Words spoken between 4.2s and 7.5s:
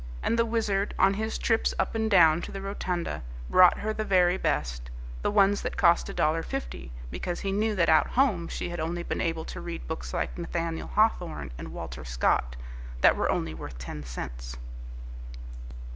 best, the ones that cost a dollar fifty, because